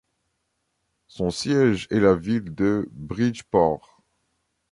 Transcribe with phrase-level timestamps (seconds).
[1.05, 4.01] Son siège est la ville de Bridgeport.